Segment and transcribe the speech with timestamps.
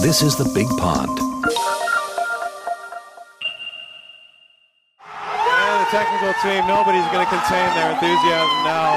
[0.00, 1.12] This is the Big Pond.
[1.12, 1.18] And
[5.76, 8.96] the technical team, nobody's going to contain their enthusiasm now.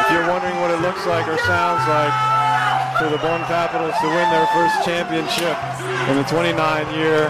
[0.00, 2.10] If you're wondering what it looks like or sounds like
[2.98, 5.58] for the Bonn Capitals to win their first championship
[6.08, 7.28] in the 29-year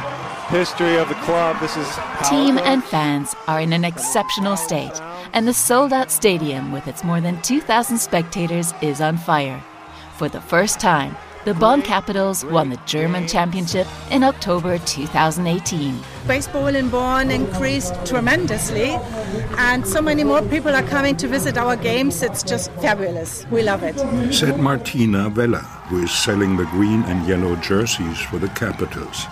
[0.48, 1.88] history of the club, this is
[2.30, 5.02] Team and fans are in an exceptional state,
[5.32, 9.60] and the sold out stadium with its more than 2,000 spectators is on fire.
[10.16, 16.00] For the first time, the Bonn Capitals won the German championship in October 2018.
[16.26, 18.96] Baseball in Bonn increased tremendously,
[19.58, 22.22] and so many more people are coming to visit our games.
[22.22, 23.46] It's just fabulous.
[23.50, 23.98] We love it.
[24.32, 29.26] Said Martina Weller, who is selling the green and yellow jerseys for the Capitals.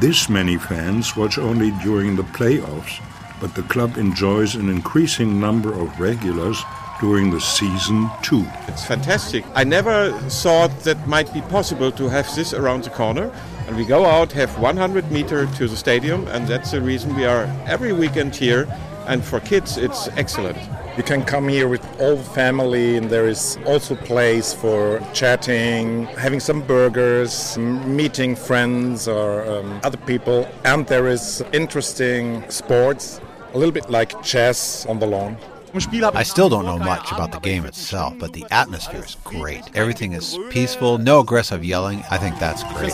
[0.00, 3.00] This many fans watch only during the playoffs,
[3.40, 6.60] but the club enjoys an increasing number of regulars
[7.00, 8.44] during the season too.
[8.68, 9.44] It's fantastic.
[9.54, 13.30] I never thought that might be possible to have this around the corner.
[13.66, 17.24] And we go out, have 100 meter to the stadium, and that's the reason we
[17.24, 18.68] are every weekend here.
[19.06, 20.56] And for kids, it's excellent.
[20.96, 26.40] You can come here with all family, and there is also place for chatting, having
[26.40, 33.20] some burgers, meeting friends or um, other people, and there is interesting sports,
[33.52, 35.36] a little bit like chess on the lawn.
[35.76, 39.62] I still don't know much about the game itself, but the atmosphere is great.
[39.74, 42.02] Everything is peaceful, no aggressive yelling.
[42.10, 42.92] I think that's great.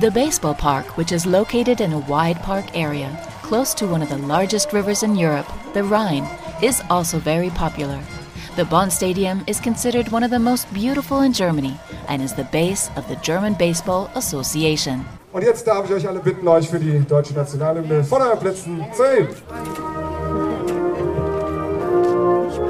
[0.00, 3.10] The baseball park, which is located in a wide park area
[3.42, 6.26] close to one of the largest rivers in Europe, the Rhine,
[6.62, 8.00] is also very popular.
[8.54, 11.76] The Bonn Stadium is considered one of the most beautiful in Germany
[12.08, 15.04] and is the base of the German Baseball Association.
[15.32, 18.84] Und jetzt darf ich euch alle bitten, euch für die deutsche Nationalhymne von euren Plätzen
[18.94, 19.91] zu heben.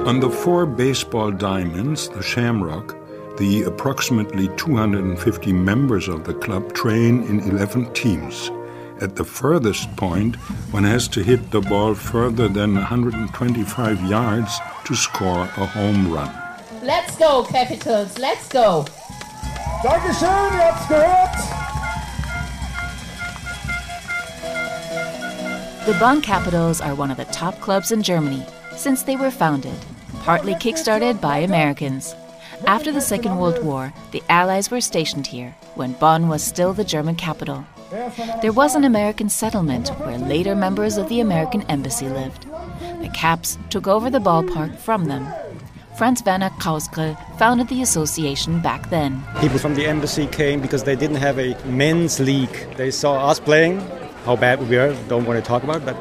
[0.04, 2.96] On the four baseball diamonds, the Shamrock,
[3.38, 8.50] the approximately 250 members of the club train in 11 teams.
[9.00, 10.34] At the furthest point,
[10.72, 16.34] one has to hit the ball further than 125 yards to score a home run.
[16.82, 18.84] Let's go, Capitals, let's go!
[19.84, 21.36] Dankeschön, ihr habt's gehört!
[25.86, 28.44] The Bonn Capitals are one of the top clubs in Germany
[28.76, 29.74] since they were founded,
[30.20, 32.14] partly kickstarted by Americans.
[32.66, 36.84] After the Second World War, the Allies were stationed here when Bonn was still the
[36.84, 37.66] German capital.
[38.40, 42.46] There was an American settlement where later members of the American embassy lived.
[43.00, 45.26] The Caps took over the ballpark from them.
[45.98, 49.22] Franz Werner Krausgrill founded the association back then.
[49.40, 52.76] People from the embassy came because they didn't have a men's league.
[52.76, 53.80] They saw us playing,
[54.24, 55.96] how bad we were, don't want to talk about, but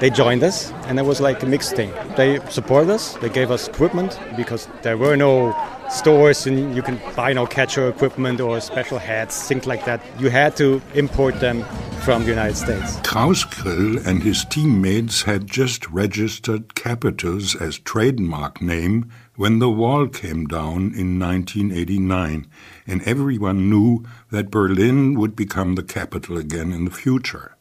[0.00, 1.92] they joined us and it was like a mixed thing.
[2.16, 5.54] They supported us, they gave us equipment because there were no
[5.90, 10.00] stores and you can buy no catcher equipment or special hats, things like that.
[10.18, 11.64] You had to import them
[12.04, 12.96] from the United States.
[13.00, 20.46] Krausgrill and his teammates had just registered Capitals as trademark name when the wall came
[20.46, 22.46] down in 1989,
[22.86, 27.53] and everyone knew that Berlin would become the capital again in the future.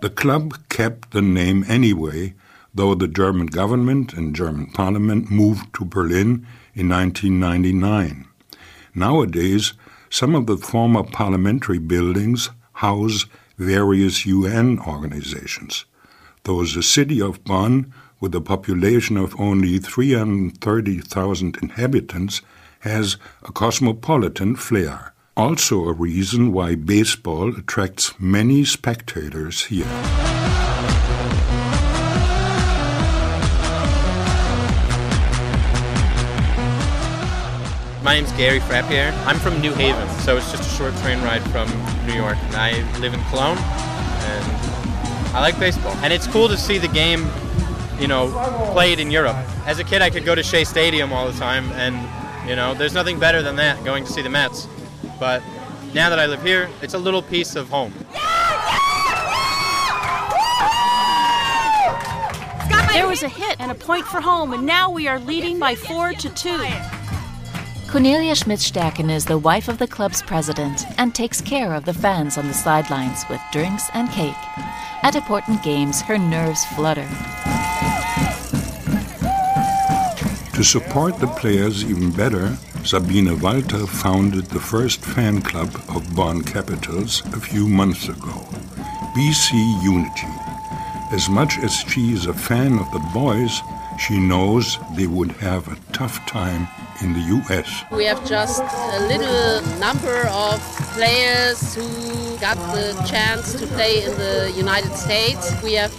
[0.00, 2.34] The club kept the name anyway,
[2.74, 8.26] though the German government and German parliament moved to Berlin in 1999.
[8.94, 9.72] Nowadays,
[10.10, 13.24] some of the former parliamentary buildings house
[13.56, 15.86] various UN organizations,
[16.44, 22.42] though the city of Bonn, with a population of only 330,000 inhabitants,
[22.80, 25.14] has a cosmopolitan flair.
[25.38, 29.84] Also, a reason why baseball attracts many spectators here.
[38.02, 39.12] My name's Gary Frappier.
[39.26, 41.68] I'm from New Haven, so it's just a short train ride from
[42.06, 42.38] New York.
[42.44, 42.70] And I
[43.00, 44.44] live in Cologne, and
[45.36, 45.92] I like baseball.
[45.96, 47.26] And it's cool to see the game,
[48.00, 48.30] you know,
[48.72, 49.36] played in Europe.
[49.66, 52.72] As a kid, I could go to Shea Stadium all the time, and, you know,
[52.72, 54.66] there's nothing better than that, going to see the Mets.
[55.18, 55.42] But
[55.94, 57.92] now that I live here, it's a little piece of home.
[62.92, 65.74] There was a hit and a point for home, and now we are leading by
[65.74, 66.66] four to two.
[67.88, 72.36] Cornelia Schmidt-Stärken is the wife of the club's president and takes care of the fans
[72.36, 74.34] on the sidelines with drinks and cake.
[75.02, 77.08] At important games, her nerves flutter.
[80.56, 86.40] To support the players even better, Sabine Walter founded the first fan club of Bonn
[86.40, 88.32] Capitals a few months ago,
[89.14, 89.52] BC
[89.84, 90.32] Unity.
[91.12, 93.60] As much as she is a fan of the boys,
[93.98, 96.66] she knows they would have a tough time
[97.02, 97.84] in the US.
[97.92, 100.58] We have just a little number of
[100.94, 105.52] players who got the chance to play in the United States.
[105.62, 105.92] We have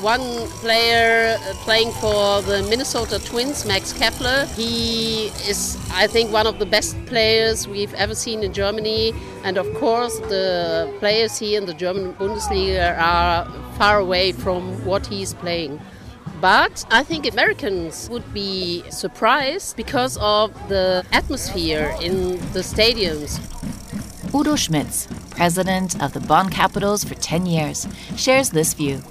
[0.00, 4.46] one player uh, playing for the Minnesota Twins, Max Kepler.
[4.54, 9.12] He is, I think, one of the best players we've ever seen in Germany.
[9.44, 13.46] And of course, the players here in the German Bundesliga are
[13.78, 15.80] far away from what he's playing.
[16.40, 23.40] But I think Americans would be surprised because of the atmosphere in the stadiums.
[24.34, 29.02] Udo Schmitz, president of the Bonn Capitals for 10 years, shares this view.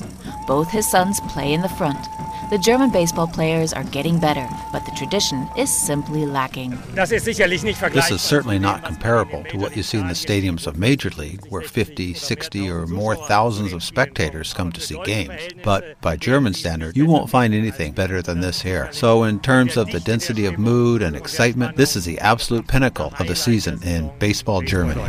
[0.47, 2.07] Both his sons play in the front.
[2.51, 6.77] The German baseball players are getting better, but the tradition is simply lacking.
[6.93, 11.43] This is certainly not comparable to what you see in the stadiums of Major League,
[11.49, 15.41] where 50, 60, or more thousands of spectators come to see games.
[15.63, 18.89] But by German standard, you won't find anything better than this here.
[18.91, 23.11] So, in terms of the density of mood and excitement, this is the absolute pinnacle
[23.17, 25.01] of the season in baseball Germany.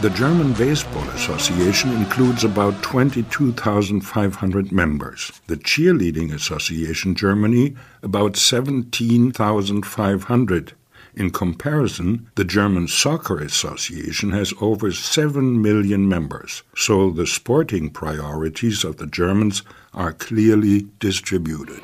[0.00, 5.30] The German Baseball Association includes about 22,500 members.
[5.46, 10.72] The Cheerleading Association Germany about 17,500.
[11.14, 18.84] In comparison, the German Soccer Association has over 7 million members, so the sporting priorities
[18.84, 19.62] of the Germans
[19.92, 21.82] are clearly distributed.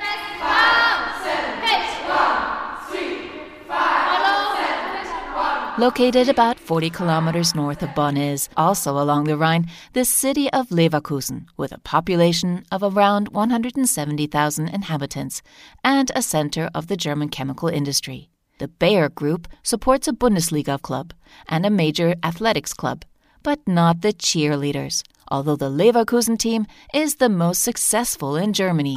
[5.78, 10.70] Located about 40 kilometers north of Bonn is, also along the Rhine, the city of
[10.70, 15.42] Leverkusen, with a population of around 170,000 inhabitants
[15.84, 18.30] and a center of the German chemical industry.
[18.58, 21.12] The Bayer Group supports a Bundesliga club
[21.46, 23.04] and a major athletics club,
[23.42, 28.96] but not the cheerleaders, although the Leverkusen team is the most successful in Germany.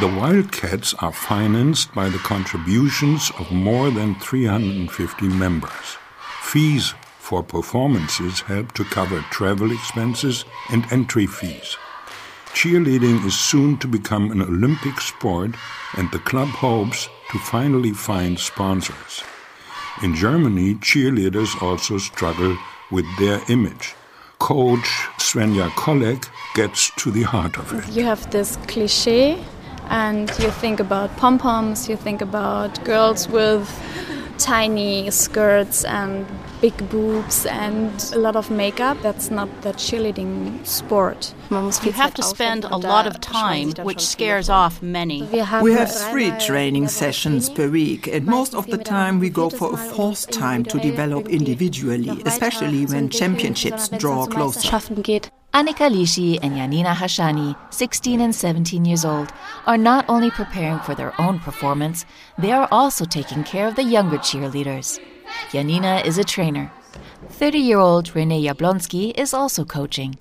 [0.00, 5.98] The Wildcats are financed by the contributions of more than 350 members.
[6.42, 11.76] Fees for performances help to cover travel expenses and entry fees.
[12.54, 15.54] Cheerleading is soon to become an Olympic sport,
[15.96, 19.22] and the club hopes to finally find sponsors.
[20.02, 22.58] In Germany, cheerleaders also struggle
[22.90, 23.94] with their image.
[24.40, 24.88] Coach
[25.18, 27.88] Svenja Kolek gets to the heart of it.
[27.94, 29.38] You have this cliche
[29.88, 33.68] and you think about pom poms, you think about girls with
[34.38, 36.26] tiny skirts and
[36.60, 38.96] big boobs and a lot of makeup.
[39.02, 41.34] That's not the cheerleading sport.
[41.50, 45.22] You have to spend a lot of time, which scares off many.
[45.62, 49.74] We have three training sessions per week, and most of the time we go for
[49.74, 54.80] a fourth time to develop individually, especially when championships draw closer.
[55.54, 59.32] Annika Lishi and Yanina Hashani, 16 and 17 years old,
[59.66, 62.04] are not only preparing for their own performance,
[62.36, 64.98] they are also taking care of the younger cheerleaders.
[65.50, 66.72] Yanina is a trainer.
[67.28, 70.16] 30 year old Rene Jablonski is also coaching.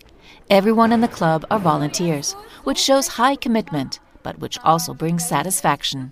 [0.52, 2.34] Everyone in the club are volunteers,
[2.64, 6.08] which shows high commitment but which also brings satisfaction.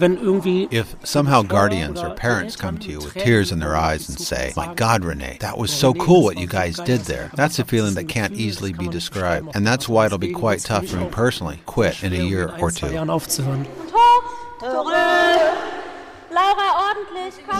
[0.71, 4.53] If somehow guardians or parents come to you with tears in their eyes and say,
[4.55, 7.93] My God, Renee, that was so cool what you guys did there, that's a feeling
[7.95, 9.49] that can't easily be described.
[9.55, 12.71] And that's why it'll be quite tough for me personally, quit in a year or
[12.71, 12.87] two.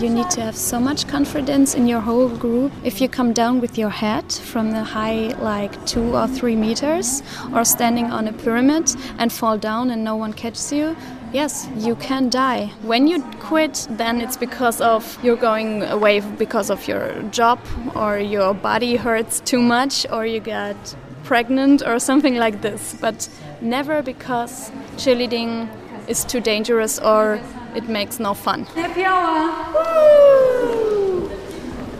[0.01, 2.71] You need to have so much confidence in your whole group.
[2.85, 7.21] If you come down with your head from the high, like two or three meters,
[7.53, 10.95] or standing on a pyramid and fall down and no one catches you,
[11.33, 12.71] yes, you can die.
[12.83, 17.59] When you quit, then it's because of you're going away because of your job,
[17.93, 22.95] or your body hurts too much, or you get pregnant, or something like this.
[23.01, 23.27] But
[23.59, 25.67] never because cheerleading
[26.07, 27.39] is too dangerous or
[27.75, 28.65] it makes no fun.
[28.65, 29.51] Happy hour!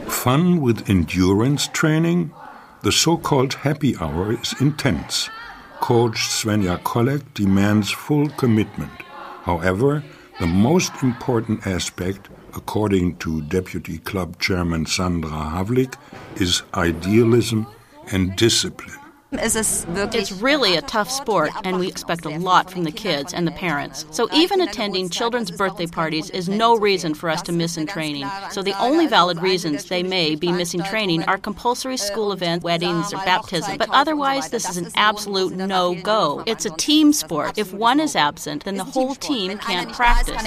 [0.09, 2.31] Fun with endurance training?
[2.83, 5.29] The so called happy hour is intense.
[5.79, 8.91] Coach Svenja Kolek demands full commitment.
[9.43, 10.03] However,
[10.39, 15.95] the most important aspect, according to Deputy Club Chairman Sandra Havlik,
[16.39, 17.67] is idealism
[18.11, 18.97] and discipline.
[19.33, 23.51] It's really a tough sport, and we expect a lot from the kids and the
[23.51, 24.05] parents.
[24.11, 28.27] So even attending children's birthday parties is no reason for us to miss in training.
[28.51, 33.13] So the only valid reasons they may be missing training are compulsory school events, weddings,
[33.13, 33.77] or baptism.
[33.77, 36.43] But otherwise, this is an absolute no go.
[36.45, 37.57] It's a team sport.
[37.57, 40.43] If one is absent, then the whole team can't practice.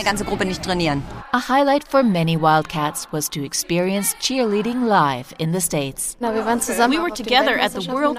[1.32, 6.18] A highlight for many Wildcats was to experience cheerleading live in the States.
[6.20, 8.18] We were together at the World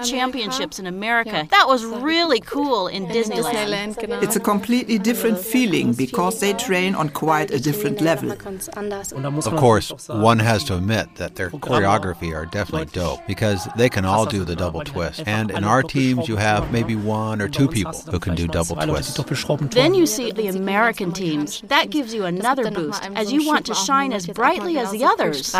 [0.56, 1.46] Championships in America.
[1.50, 4.22] That was really cool in Disneyland.
[4.22, 8.32] It's a completely different feeling because they train on quite a different level.
[8.32, 14.04] Of course, one has to admit that their choreography are definitely dope because they can
[14.04, 15.22] all do the double twist.
[15.26, 18.76] And in our teams, you have maybe one or two people who can do double
[18.76, 19.16] twists.
[19.74, 21.60] Then you see the American teams.
[21.62, 25.52] That gives you another boost as you want to shine as brightly as the others.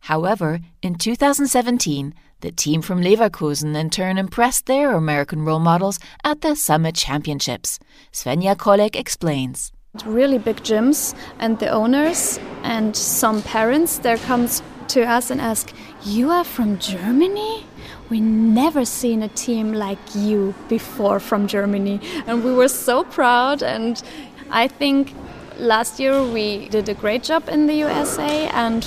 [0.00, 6.42] However, in 2017, the team from Leverkusen in turn impressed their American role models at
[6.42, 7.78] the Summit Championships.
[8.12, 9.72] Svenja Kolek explains.
[10.04, 15.72] Really big gyms, and the owners and some parents there comes to us and ask,
[16.02, 17.64] "You are from Germany?"
[18.10, 23.62] We never seen a team like you before from Germany, and we were so proud.
[23.62, 24.02] And
[24.50, 25.14] I think
[25.58, 28.82] last year we did a great job in the USA, and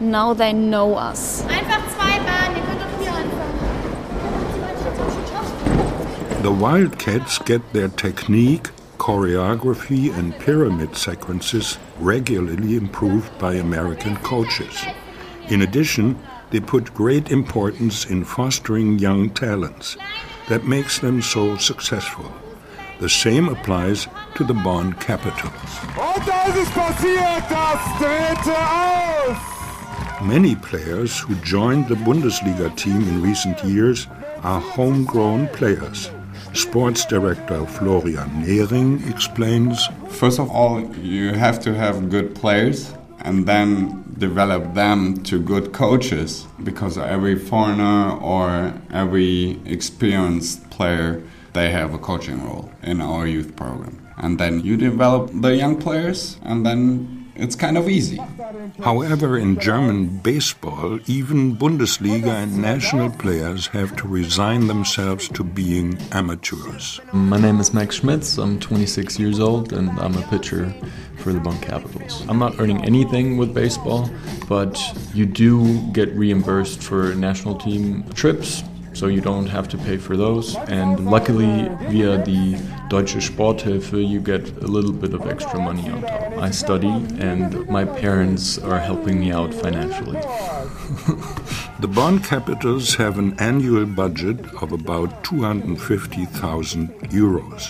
[0.00, 1.42] now they know us.
[6.42, 14.86] The Wildcats get their technique, choreography, and pyramid sequences regularly improved by American coaches.
[15.50, 16.18] In addition,
[16.50, 19.98] they put great importance in fostering young talents.
[20.48, 22.32] That makes them so successful.
[23.00, 25.52] The same applies to the Bonn Capitals.
[30.22, 34.06] Many players who joined the Bundesliga team in recent years
[34.42, 36.10] are homegrown players.
[36.52, 43.46] Sports director Florian Nehring explains First of all, you have to have good players and
[43.46, 51.94] then develop them to good coaches because every foreigner or every experienced player they have
[51.94, 53.96] a coaching role in our youth program.
[54.16, 58.20] And then you develop the young players and then it's kind of easy.
[58.82, 65.98] However, in German baseball, even Bundesliga and national players have to resign themselves to being
[66.12, 67.00] amateurs.
[67.12, 68.38] My name is Max Schmitz.
[68.38, 70.74] I'm 26 years old and I'm a pitcher
[71.16, 72.24] for the Bonn Capitals.
[72.28, 74.10] I'm not earning anything with baseball,
[74.48, 74.80] but
[75.14, 78.62] you do get reimbursed for national team trips,
[79.00, 80.56] so you don't have to pay for those.
[80.80, 86.02] And luckily, via the Deutsche Sporthilfe, you get a little bit of extra money on
[86.02, 86.32] top.
[86.46, 86.94] I study,
[87.30, 90.20] and my parents are helping me out financially.
[91.80, 96.90] The Bonn Capitals have an annual budget of about 250,000
[97.22, 97.62] euros.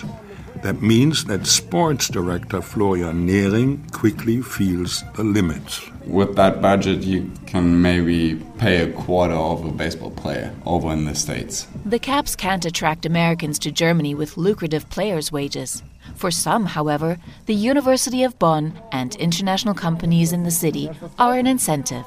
[0.61, 5.81] That means that sports director Florian Nehring quickly feels the limits.
[6.05, 11.05] With that budget, you can maybe pay a quarter of a baseball player over in
[11.05, 11.67] the States.
[11.83, 15.81] The Caps can't attract Americans to Germany with lucrative players' wages.
[16.15, 21.47] For some, however, the University of Bonn and international companies in the city are an
[21.47, 22.05] incentive.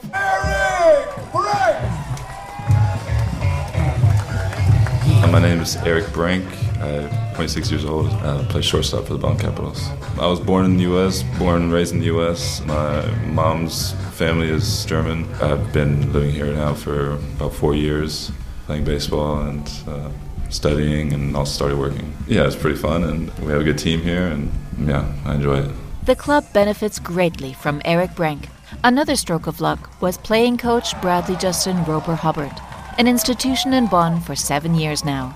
[5.33, 6.45] My name is Eric Brink.
[6.81, 8.07] I'm 26 years old.
[8.09, 9.89] I play shortstop for the Bonn Capitals.
[10.21, 12.65] I was born in the U.S., born and raised in the U.S.
[12.65, 15.33] My mom's family is German.
[15.35, 18.31] I've been living here now for about four years,
[18.67, 20.11] playing baseball and uh,
[20.49, 22.15] studying, and also started working.
[22.29, 25.59] Yeah, it's pretty fun, and we have a good team here, and yeah, I enjoy
[25.59, 25.71] it.
[26.07, 28.49] The club benefits greatly from Eric Brink.
[28.85, 32.53] Another stroke of luck was playing coach Bradley Justin Roper Hubbard,
[32.99, 35.35] an institution in Bonn for seven years now.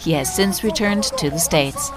[0.00, 1.90] He has since returned to the States.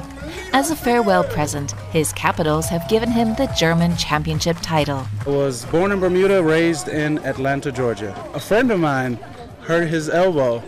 [0.54, 5.06] As a farewell present, his Capitals have given him the German championship title.
[5.26, 8.16] I was born in Bermuda, raised in Atlanta, Georgia.
[8.34, 9.16] A friend of mine
[9.62, 10.60] hurt his elbow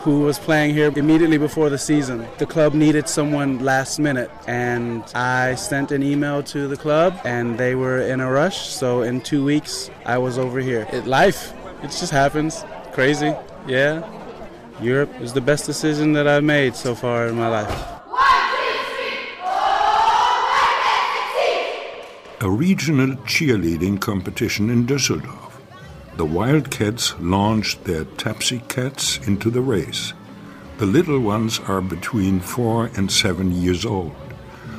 [0.00, 2.26] who was playing here immediately before the season.
[2.38, 7.58] The club needed someone last minute, and I sent an email to the club, and
[7.58, 8.68] they were in a rush.
[8.68, 10.86] So in two weeks, I was over here.
[10.90, 12.64] It, life, it just happens.
[12.92, 13.34] Crazy,
[13.66, 14.00] yeah.
[14.82, 18.00] Europe is the best decision that I've made so far in my life.
[22.40, 25.52] A regional cheerleading competition in Düsseldorf.
[26.16, 30.14] The Wildcats launched their Tapsi Cats into the race.
[30.78, 34.16] The little ones are between four and seven years old.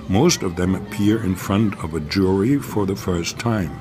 [0.10, 3.79] Most of them appear in front of a jury for the first time.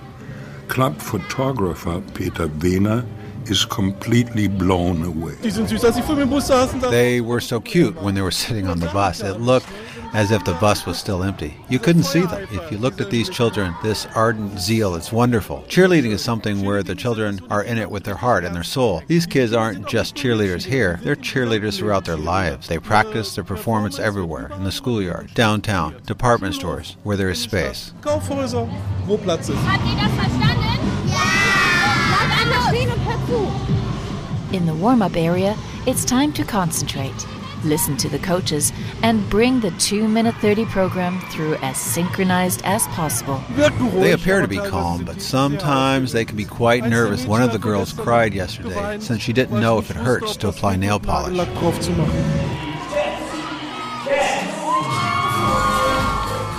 [0.68, 3.06] Club photographer Peter Wehner
[3.46, 5.34] is completely blown away.
[6.90, 9.20] They were so cute when they were sitting on the bus.
[9.22, 9.68] It looked
[10.12, 11.56] as if the bus was still empty.
[11.68, 12.46] You couldn't see them.
[12.50, 15.64] If you looked at these children, this ardent zeal, it's wonderful.
[15.68, 19.02] Cheerleading is something where the children are in it with their heart and their soul.
[19.06, 22.68] These kids aren't just cheerleaders here, they're cheerleaders throughout their lives.
[22.68, 27.92] They practice their performance everywhere in the schoolyard, downtown, department stores, where there is space.
[34.80, 35.56] Warm up area,
[35.86, 37.26] it's time to concentrate,
[37.64, 38.72] listen to the coaches,
[39.02, 43.42] and bring the 2 Minute 30 program through as synchronized as possible.
[44.00, 47.26] They appear to be calm, but sometimes they can be quite nervous.
[47.26, 50.76] One of the girls cried yesterday since she didn't know if it hurts to apply
[50.76, 51.36] nail polish.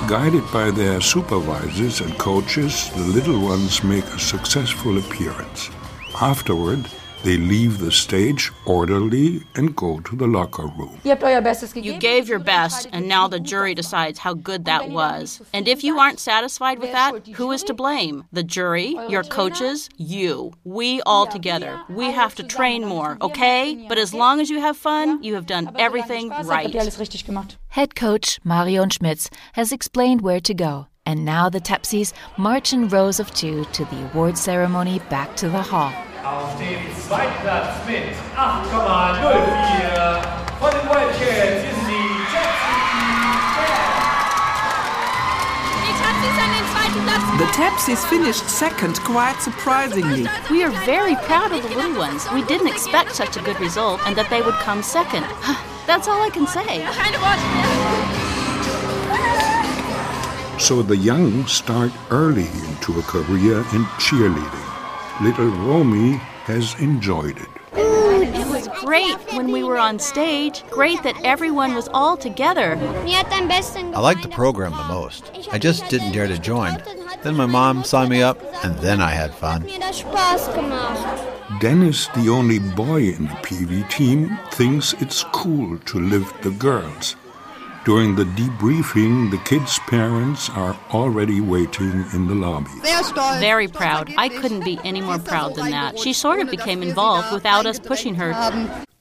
[0.08, 5.70] Guided by their supervisors and coaches, the little ones make a successful appearance.
[6.20, 6.86] Afterward,
[7.24, 11.00] they leave the stage orderly and go to the locker room.
[11.04, 15.42] You gave your best, and now the jury decides how good that was.
[15.54, 18.26] And if you aren't satisfied with that, who is to blame?
[18.32, 20.54] The jury, your coaches, you.
[20.64, 21.82] We all together.
[21.90, 23.86] We have to train more, okay?
[23.88, 26.74] But as long as you have fun, you have done everything right.
[27.70, 32.88] Head coach Marion Schmitz has explained where to go, and now the Tepsis march in
[32.88, 35.94] rows of two to the award ceremony back to the hall.
[36.32, 40.22] Auf dem Zweitplatz mit 8,04
[40.62, 42.12] von den Wildcats sind die
[47.38, 50.26] The Tepsis finished second quite surprisingly.
[50.50, 52.26] We are very proud of the little ones.
[52.32, 55.26] We didn't expect such a good result and that they would come second.
[55.86, 56.86] That's all I can say.
[60.60, 64.71] So the young start early into a career in cheerleading.
[65.22, 66.14] Little Romy
[66.46, 67.48] has enjoyed it.
[67.74, 70.64] It was great when we were on stage.
[70.72, 72.76] Great that everyone was all together.
[72.76, 75.30] I liked the program the most.
[75.52, 76.82] I just didn't dare to join.
[77.22, 79.68] Then my mom signed me up, and then I had fun.
[81.60, 87.16] Dennis, the only boy in the PV team, thinks it's cool to lift the girls.
[87.84, 92.70] During the debriefing, the kids' parents are already waiting in the lobby.
[93.40, 94.14] Very proud.
[94.18, 95.98] I couldn't be any more proud than that.
[95.98, 98.34] She sort of became involved without us pushing her.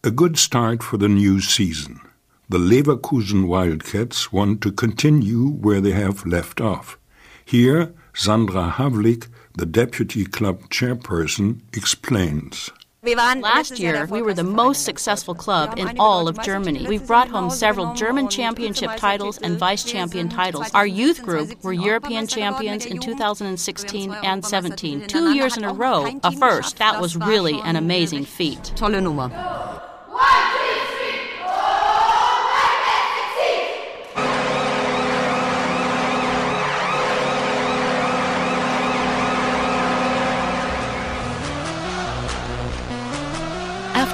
[0.02, 2.00] A good start for the new season.
[2.48, 6.96] The Leverkusen Wildcats want to continue where they have left off.
[7.44, 12.70] Here, Sandra Havlik, the deputy club chairperson, explains.
[13.02, 16.86] Last year, we were the most successful club in all of Germany.
[16.86, 20.70] We've brought home several German championship titles and vice champion titles.
[20.74, 26.12] Our youth group were European champions in 2016 and 17, two years in a row,
[26.22, 26.76] a first.
[26.76, 28.70] That was really an amazing feat.
[28.76, 29.30] Tolle Nummer.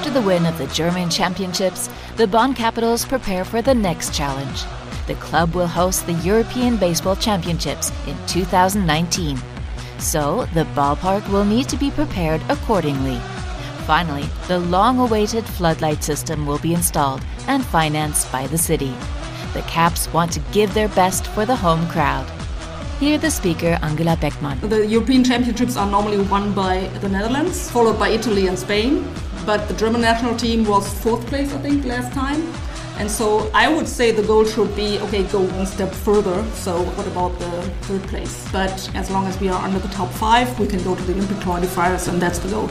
[0.07, 4.63] After the win of the German championships, the Bonn Capitals prepare for the next challenge.
[5.05, 9.37] The club will host the European Baseball Championships in 2019.
[9.99, 13.19] So, the ballpark will need to be prepared accordingly.
[13.85, 18.93] Finally, the long awaited floodlight system will be installed and financed by the city.
[19.51, 22.31] The Caps want to give their best for the home crowd.
[23.01, 24.61] Hear the speaker Angela Beckmann.
[24.69, 29.05] The European Championships are normally won by the Netherlands, followed by Italy and Spain.
[29.47, 32.53] But the German national team was fourth place, I think, last time.
[32.97, 36.43] And so I would say the goal should be okay, go one step further.
[36.51, 37.49] So, what about the
[37.87, 38.45] third place?
[38.51, 41.13] But as long as we are under the top five, we can go to the
[41.13, 42.69] Olympic qualifiers, and that's the goal.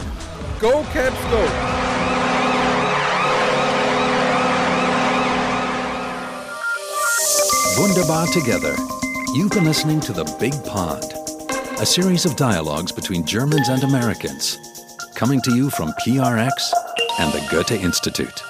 [0.59, 1.41] Go, Caps, go!
[7.81, 8.75] Wunderbar Together.
[9.33, 11.11] You've been listening to The Big Pond,
[11.79, 14.76] a series of dialogues between Germans and Americans,
[15.17, 16.71] coming to you from PRX
[17.19, 18.43] and the Goethe Institute.